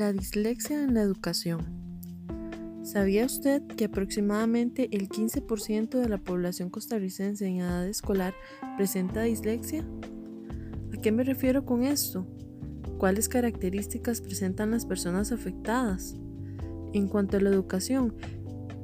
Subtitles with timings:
[0.00, 1.60] La dislexia en la educación.
[2.84, 8.32] ¿Sabía usted que aproximadamente el 15% de la población costarricense en edad escolar
[8.78, 9.84] presenta dislexia?
[10.94, 12.26] ¿A qué me refiero con esto?
[12.96, 16.16] ¿Cuáles características presentan las personas afectadas?
[16.94, 18.14] En cuanto a la educación,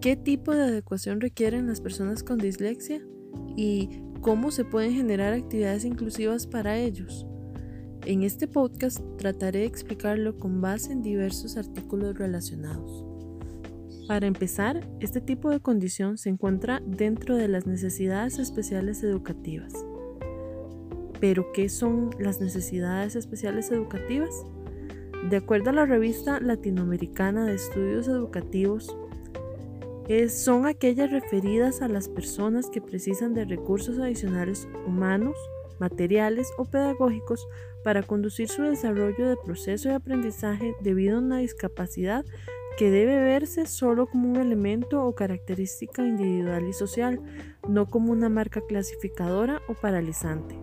[0.00, 3.02] ¿qué tipo de adecuación requieren las personas con dislexia?
[3.54, 7.26] ¿Y cómo se pueden generar actividades inclusivas para ellos?
[8.04, 13.06] En este podcast trataré de explicarlo con base en diversos artículos relacionados.
[14.08, 19.72] Para empezar, este tipo de condición se encuentra dentro de las necesidades especiales educativas.
[21.20, 24.34] ¿Pero qué son las necesidades especiales educativas?
[25.30, 28.96] De acuerdo a la revista latinoamericana de estudios educativos,
[30.28, 35.36] son aquellas referidas a las personas que precisan de recursos adicionales humanos,
[35.78, 37.46] materiales o pedagógicos
[37.84, 42.24] para conducir su desarrollo de proceso de aprendizaje debido a una discapacidad
[42.76, 47.20] que debe verse solo como un elemento o característica individual y social,
[47.68, 50.58] no como una marca clasificadora o paralizante.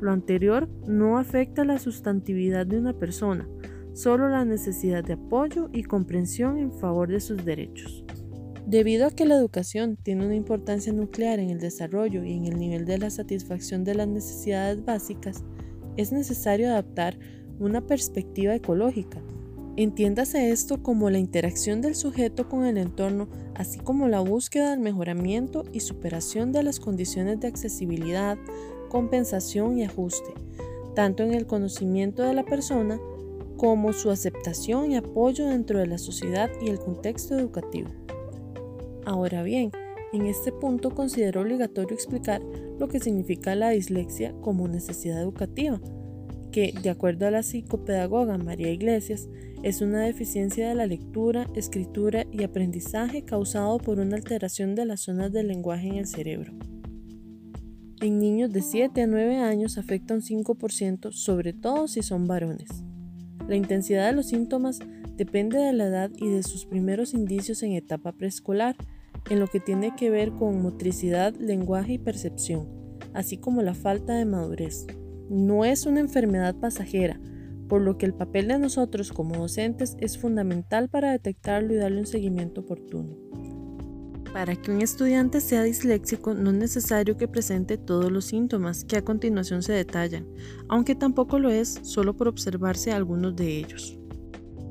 [0.00, 3.48] Lo anterior no afecta la sustantividad de una persona,
[3.94, 8.04] solo la necesidad de apoyo y comprensión en favor de sus derechos.
[8.66, 12.58] Debido a que la educación tiene una importancia nuclear en el desarrollo y en el
[12.58, 15.44] nivel de la satisfacción de las necesidades básicas,
[15.96, 17.16] es necesario adaptar
[17.60, 19.22] una perspectiva ecológica.
[19.76, 24.80] Entiéndase esto como la interacción del sujeto con el entorno, así como la búsqueda del
[24.80, 28.36] mejoramiento y superación de las condiciones de accesibilidad,
[28.88, 30.34] compensación y ajuste,
[30.96, 32.98] tanto en el conocimiento de la persona
[33.56, 38.05] como su aceptación y apoyo dentro de la sociedad y el contexto educativo.
[39.06, 39.70] Ahora bien,
[40.12, 42.42] en este punto considero obligatorio explicar
[42.80, 45.80] lo que significa la dislexia como necesidad educativa,
[46.50, 49.28] que, de acuerdo a la psicopedagoga María Iglesias,
[49.62, 55.02] es una deficiencia de la lectura, escritura y aprendizaje causado por una alteración de las
[55.02, 56.52] zonas del lenguaje en el cerebro.
[58.00, 62.68] En niños de 7 a 9 años afecta un 5%, sobre todo si son varones.
[63.46, 64.80] La intensidad de los síntomas
[65.16, 68.76] depende de la edad y de sus primeros indicios en etapa preescolar,
[69.28, 72.68] en lo que tiene que ver con motricidad, lenguaje y percepción,
[73.14, 74.86] así como la falta de madurez.
[75.28, 77.20] No es una enfermedad pasajera,
[77.68, 82.00] por lo que el papel de nosotros como docentes es fundamental para detectarlo y darle
[82.00, 83.16] un seguimiento oportuno.
[84.32, 88.96] Para que un estudiante sea disléxico no es necesario que presente todos los síntomas que
[88.96, 90.26] a continuación se detallan,
[90.68, 93.98] aunque tampoco lo es solo por observarse algunos de ellos.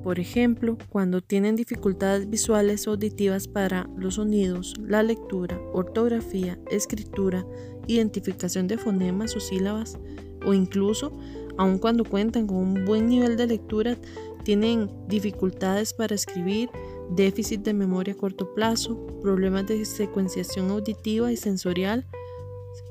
[0.05, 7.43] Por ejemplo, cuando tienen dificultades visuales o auditivas para los sonidos, la lectura, ortografía, escritura,
[7.87, 9.97] identificación de fonemas o sílabas,
[10.45, 11.11] o incluso,
[11.57, 13.97] aun cuando cuentan con un buen nivel de lectura,
[14.43, 16.69] tienen dificultades para escribir,
[17.09, 22.05] déficit de memoria a corto plazo, problemas de secuenciación auditiva y sensorial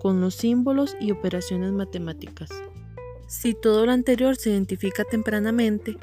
[0.01, 2.51] con los símbolos y operaciones matemáticas.
[3.29, 5.97] Si todo lo anterior se identifica tempranamente,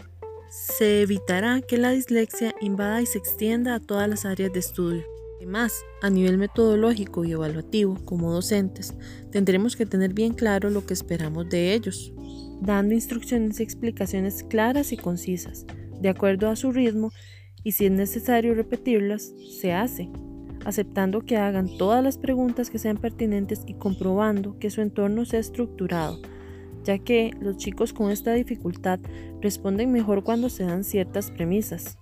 [0.51, 5.05] se evitará que la dislexia invada y se extienda a todas las áreas de estudio.
[5.37, 8.93] Además, a nivel metodológico y evaluativo, como docentes,
[9.31, 12.11] tendremos que tener bien claro lo que esperamos de ellos,
[12.59, 15.65] dando instrucciones y explicaciones claras y concisas,
[16.01, 17.11] de acuerdo a su ritmo,
[17.63, 20.09] y si es necesario repetirlas, se hace,
[20.65, 25.39] aceptando que hagan todas las preguntas que sean pertinentes y comprobando que su entorno sea
[25.39, 26.21] estructurado,
[26.83, 28.99] ya que los chicos con esta dificultad
[29.41, 31.97] responden mejor cuando se dan ciertas premisas.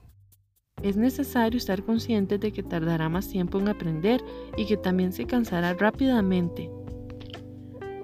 [0.84, 4.24] Es necesario estar conscientes de que tardará más tiempo en aprender
[4.58, 6.70] y que también se cansará rápidamente.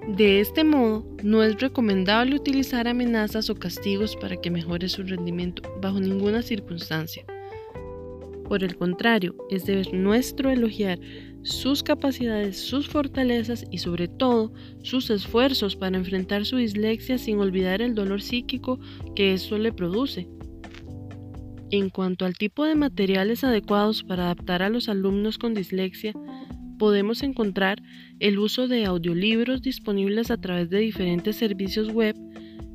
[0.08, 5.62] De este modo, no es recomendable utilizar amenazas o castigos para que mejore su rendimiento
[5.80, 7.24] bajo ninguna circunstancia.
[8.48, 11.00] Por el contrario, es deber nuestro elogiar
[11.46, 14.52] sus capacidades, sus fortalezas y sobre todo
[14.82, 18.80] sus esfuerzos para enfrentar su dislexia sin olvidar el dolor psíquico
[19.14, 20.28] que esto le produce.
[21.70, 26.12] En cuanto al tipo de materiales adecuados para adaptar a los alumnos con dislexia,
[26.78, 27.80] podemos encontrar
[28.18, 32.16] el uso de audiolibros disponibles a través de diferentes servicios web,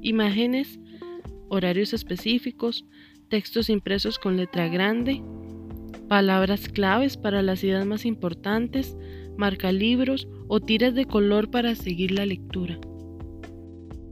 [0.02, 0.80] imágenes,
[1.50, 2.86] horarios específicos,
[3.30, 5.22] textos impresos con letra grande,
[6.12, 8.98] palabras claves para las ideas más importantes,
[9.38, 12.78] marca libros o tiras de color para seguir la lectura.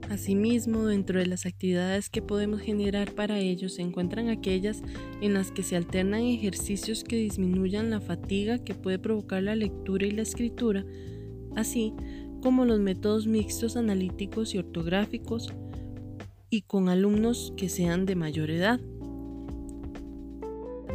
[0.08, 4.82] Asimismo, dentro de las actividades que podemos generar para ellos se encuentran aquellas
[5.20, 10.06] en las que se alternan ejercicios que disminuyan la fatiga que puede provocar la lectura
[10.06, 10.86] y la escritura,
[11.54, 11.92] así
[12.40, 15.52] como los métodos mixtos analíticos y ortográficos,
[16.48, 18.80] y con alumnos que sean de mayor edad.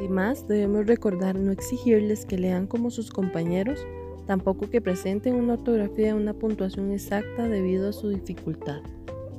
[0.06, 3.80] Además, debemos recordar no exigirles que lean como sus compañeros,
[4.28, 8.82] tampoco que presenten una ortografía y una puntuación exacta debido a su dificultad.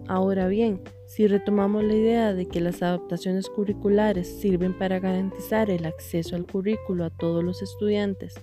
[0.08, 5.86] Ahora bien, si retomamos la idea de que las adaptaciones curriculares sirven para garantizar el
[5.86, 8.34] acceso al currículo a todos los estudiantes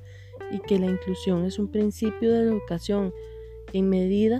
[0.49, 3.13] y que la inclusión es un principio de la educación
[3.73, 4.39] en medida,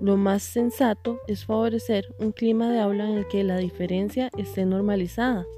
[0.00, 4.64] lo más sensato es favorecer un clima de aula en el que la diferencia esté
[4.64, 5.48] normalizada.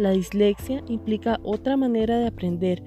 [0.00, 2.82] La dislexia implica otra manera de aprender,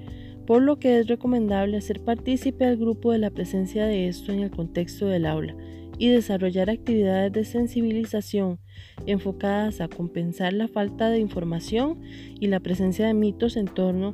[0.48, 4.40] por lo que es recomendable hacer partícipe al grupo de la presencia de esto en
[4.40, 5.54] el contexto del aula
[5.96, 8.58] y desarrollar actividades de sensibilización
[9.06, 12.00] enfocadas a compensar la falta de información
[12.40, 14.12] y la presencia de mitos en torno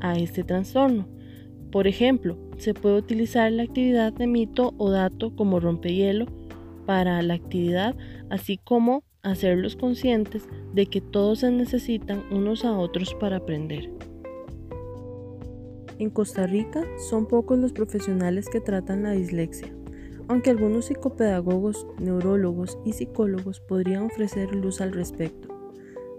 [0.00, 1.06] a este trastorno.
[1.70, 6.24] Por ejemplo, se puede utilizar la actividad de mito o dato como rompehielo
[6.86, 7.94] para la actividad,
[8.30, 13.90] así como hacerlos conscientes de que todos se necesitan unos a otros para aprender.
[15.98, 19.68] En Costa Rica son pocos los profesionales que tratan la dislexia,
[20.28, 25.48] aunque algunos psicopedagogos, neurólogos y psicólogos podrían ofrecer luz al respecto.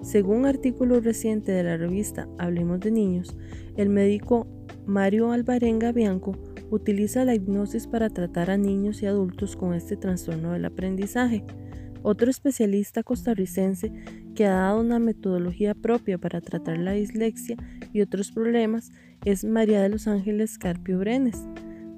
[0.01, 3.35] Según un artículo reciente de la revista Hablemos de Niños,
[3.75, 4.47] el médico
[4.85, 6.35] Mario Alvarenga Bianco
[6.71, 11.43] utiliza la hipnosis para tratar a niños y adultos con este trastorno del aprendizaje.
[12.01, 13.91] Otro especialista costarricense
[14.35, 17.57] que ha dado una metodología propia para tratar la dislexia
[17.91, 18.91] y otros problemas
[19.25, 21.45] es María de los Ángeles Carpio Brenes.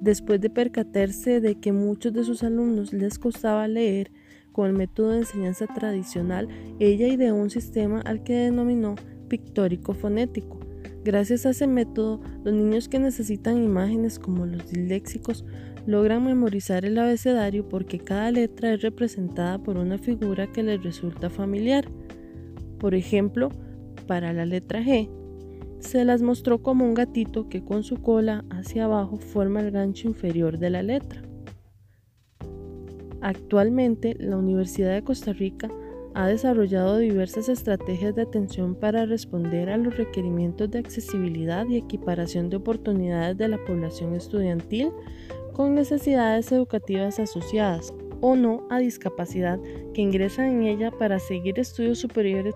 [0.00, 4.10] Después de percatarse de que muchos de sus alumnos les costaba leer
[4.50, 6.48] con el método de enseñanza tradicional,
[6.80, 8.96] ella ideó un sistema al que denominó
[9.28, 10.58] pictórico fonético.
[11.04, 15.44] Gracias a ese método, los niños que necesitan imágenes como los disléxicos
[15.86, 21.30] logran memorizar el abecedario porque cada letra es representada por una figura que les resulta
[21.30, 21.88] familiar.
[22.78, 23.50] Por ejemplo,
[24.06, 25.08] para la letra G,
[25.80, 30.08] se las mostró como un gatito que con su cola hacia abajo forma el gancho
[30.08, 31.22] inferior de la letra.
[33.20, 35.68] Actualmente, la Universidad de Costa Rica
[36.14, 42.50] ha desarrollado diversas estrategias de atención para responder a los requerimientos de accesibilidad y equiparación
[42.50, 44.90] de oportunidades de la población estudiantil
[45.52, 49.58] con necesidades educativas asociadas o no a discapacidad
[49.94, 52.54] que ingresan en ella para seguir estudios superiores.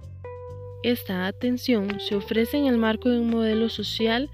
[0.83, 4.31] Esta atención se ofrece en el marco de un modelo social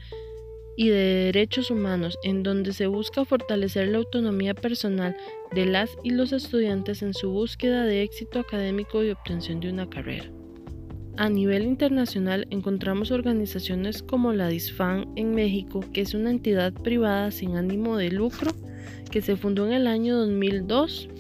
[0.77, 5.17] y de derechos humanos en donde se busca fortalecer la autonomía personal
[5.53, 9.89] de las y los estudiantes en su búsqueda de éxito académico y obtención de una
[9.89, 10.31] carrera.
[11.19, 17.31] A nivel internacional encontramos organizaciones como la DISFAN en México, que es una entidad privada
[17.31, 18.53] sin ánimo de lucro
[19.11, 21.11] que se fundó en el año 2002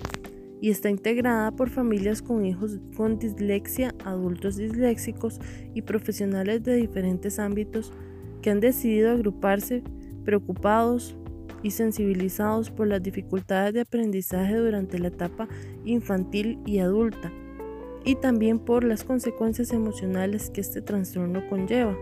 [0.62, 5.38] y está integrada por familias con hijos con dislexia, adultos disléxicos
[5.74, 7.92] y profesionales de diferentes ámbitos
[8.40, 9.82] que han decidido agruparse
[10.24, 11.16] preocupados
[11.62, 15.48] y sensibilizados por las dificultades de aprendizaje durante la etapa
[15.84, 17.30] infantil y adulta
[18.04, 21.96] y también por las consecuencias emocionales que este trastorno conlleva.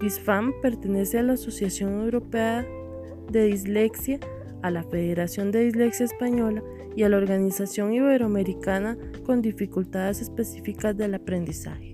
[0.00, 2.66] DISFAM pertenece a la Asociación Europea
[3.30, 4.20] de Dislexia,
[4.62, 6.62] a la Federación de Dislexia Española
[6.96, 11.93] y a la Organización Iberoamericana con dificultades específicas del aprendizaje.